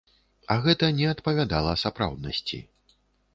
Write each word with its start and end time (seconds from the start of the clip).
А 0.53 0.55
гэта 0.67 0.89
не 0.99 1.05
адпавядала 1.11 1.75
сапраўднасці. 1.83 2.63